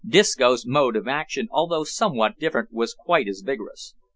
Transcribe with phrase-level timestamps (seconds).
[0.03, 3.93] Disco's mode of action, although somewhat different was quite as vigorous.